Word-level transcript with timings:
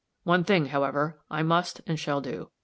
One 0.23 0.43
thing, 0.43 0.65
however, 0.69 1.19
I 1.29 1.43
must 1.43 1.81
and 1.85 1.99
shall 1.99 2.21
do. 2.21 2.49